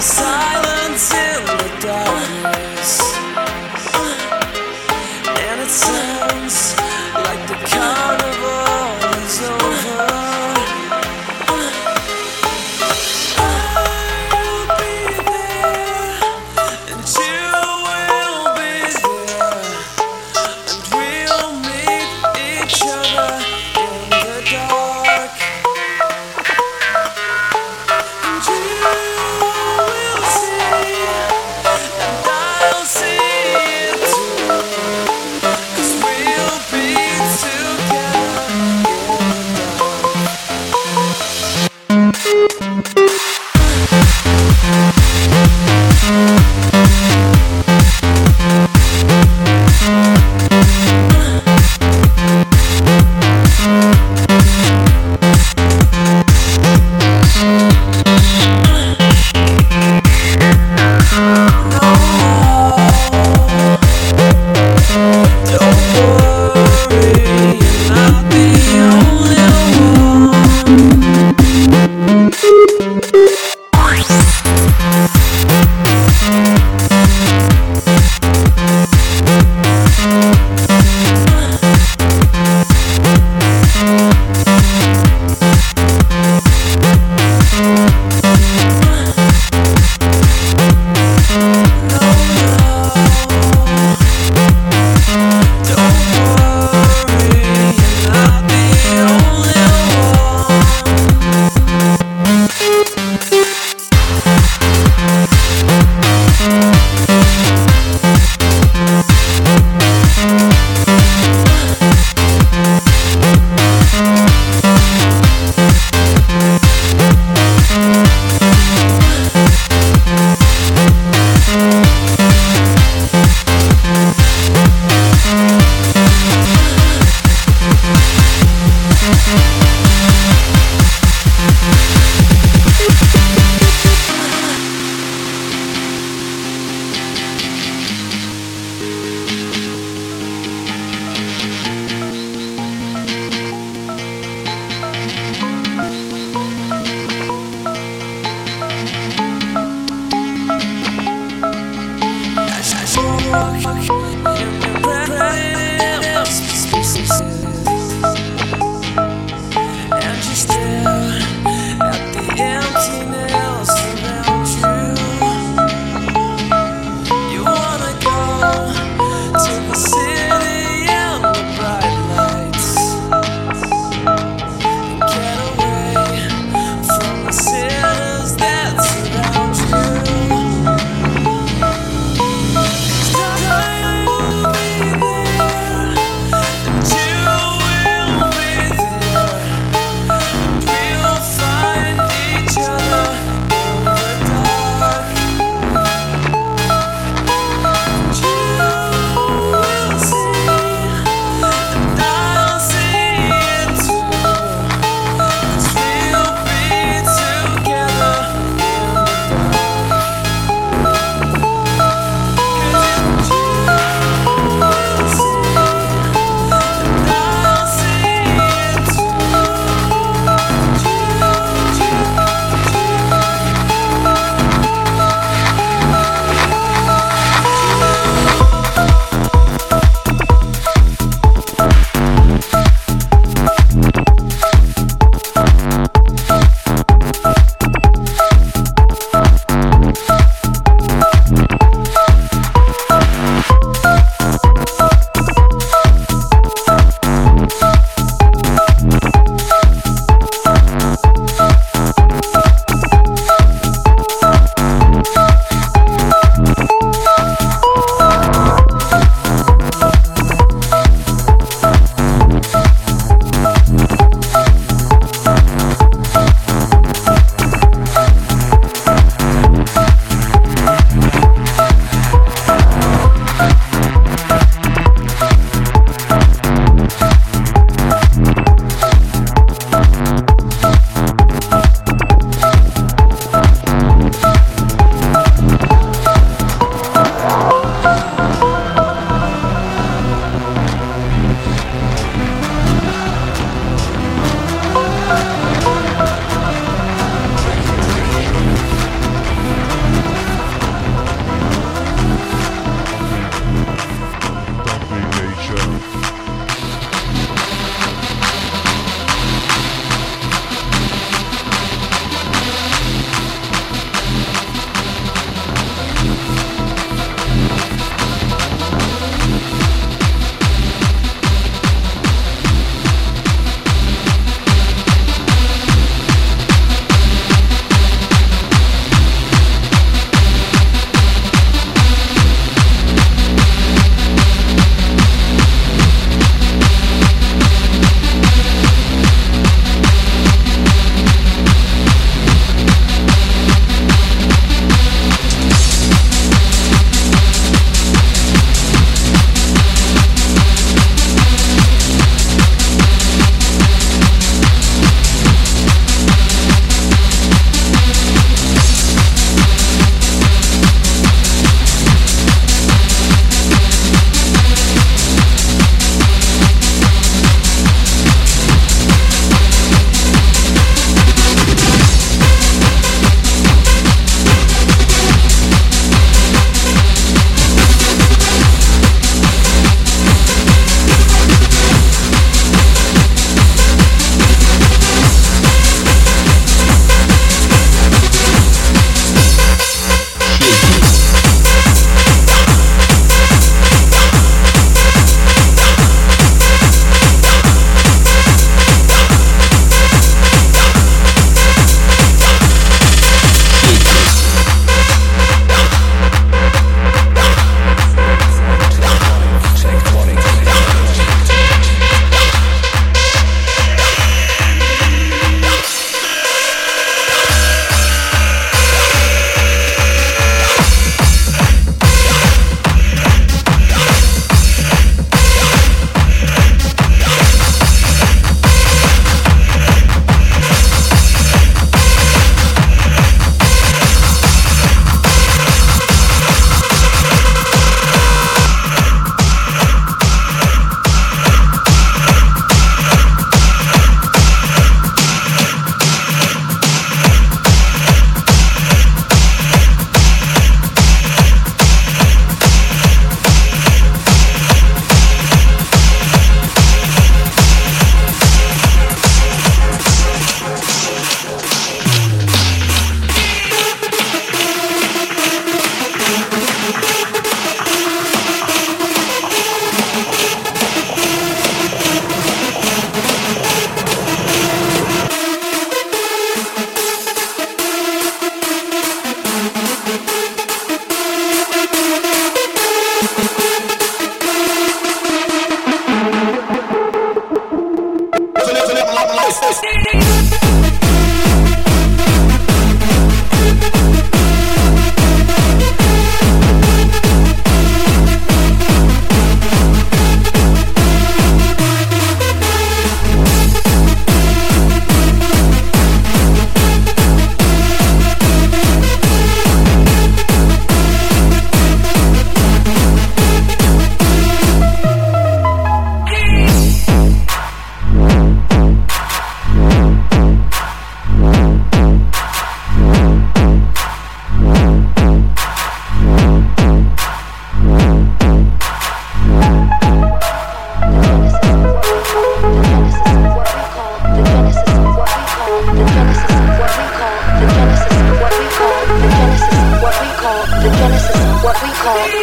[0.00, 1.29] silence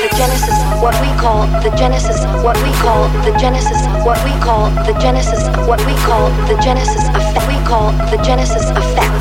[0.10, 4.70] the genesis, what we call the genesis, what we call the genesis, what we call
[4.86, 7.48] the genesis, what we call the genesis effect.
[7.48, 9.12] We call the genesis effect,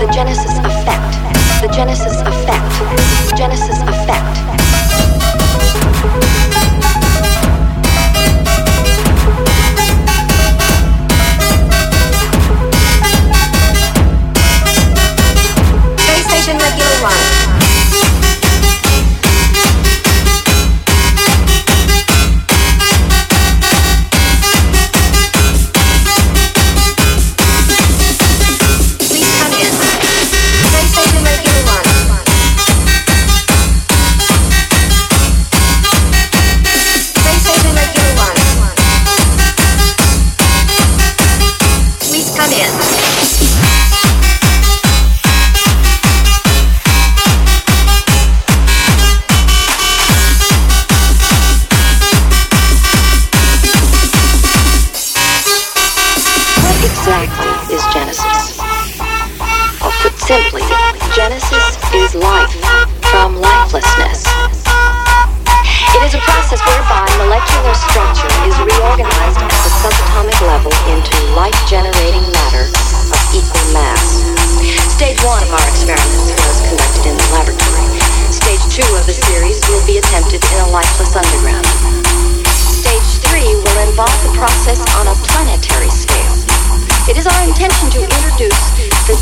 [0.00, 4.53] the genesis effect, the genesis effect, genesis effect.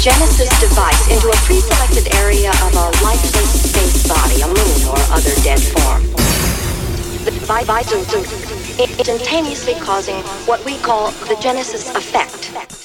[0.02, 5.32] Genesis device into a pre-selected area of a lifeless space body, a moon or other
[5.44, 6.02] dead form.
[7.46, 8.00] By vital
[8.80, 12.81] instantaneously causing what we call the Genesis effect.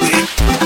[0.00, 0.63] Week.